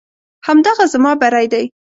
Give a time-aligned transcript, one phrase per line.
[0.47, 1.63] همدغه زما بری دی.